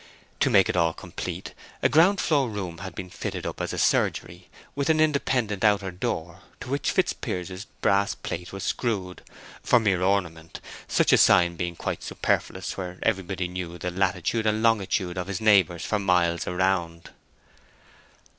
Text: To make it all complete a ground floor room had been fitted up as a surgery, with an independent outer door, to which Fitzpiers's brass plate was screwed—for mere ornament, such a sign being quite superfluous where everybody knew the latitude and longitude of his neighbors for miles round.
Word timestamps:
To 0.39 0.49
make 0.49 0.67
it 0.67 0.75
all 0.75 0.95
complete 0.95 1.53
a 1.83 1.87
ground 1.87 2.19
floor 2.19 2.49
room 2.49 2.79
had 2.79 2.95
been 2.95 3.11
fitted 3.11 3.45
up 3.45 3.61
as 3.61 3.71
a 3.71 3.77
surgery, 3.77 4.49
with 4.73 4.89
an 4.89 4.99
independent 4.99 5.63
outer 5.63 5.91
door, 5.91 6.39
to 6.61 6.71
which 6.71 6.89
Fitzpiers's 6.89 7.65
brass 7.81 8.15
plate 8.15 8.51
was 8.51 8.63
screwed—for 8.63 9.79
mere 9.79 10.01
ornament, 10.01 10.59
such 10.87 11.13
a 11.13 11.19
sign 11.19 11.55
being 11.55 11.75
quite 11.75 12.01
superfluous 12.01 12.75
where 12.77 12.97
everybody 13.03 13.47
knew 13.47 13.77
the 13.77 13.91
latitude 13.91 14.47
and 14.47 14.63
longitude 14.63 15.19
of 15.19 15.27
his 15.27 15.39
neighbors 15.39 15.85
for 15.85 15.99
miles 15.99 16.47
round. 16.47 17.11